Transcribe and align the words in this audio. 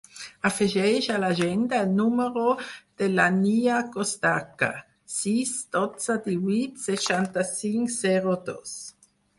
Afegeix 0.49 1.09
a 1.15 1.17
l'agenda 1.23 1.81
el 1.87 1.91
número 1.99 2.47
de 3.01 3.11
l'Ànnia 3.19 3.77
Costache: 3.97 4.73
sis, 5.21 5.55
dotze, 5.79 6.19
divuit, 6.31 6.85
seixanta-cinc, 6.91 7.97
zero, 8.03 8.37
dos. 8.51 8.79